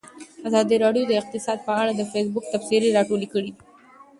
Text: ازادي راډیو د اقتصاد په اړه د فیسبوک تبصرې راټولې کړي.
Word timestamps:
ازادي 0.47 0.75
راډیو 0.83 1.03
د 1.07 1.13
اقتصاد 1.21 1.59
په 1.67 1.71
اړه 1.81 1.91
د 1.95 2.01
فیسبوک 2.11 2.45
تبصرې 2.53 2.95
راټولې 2.97 3.27
کړي. 3.33 3.51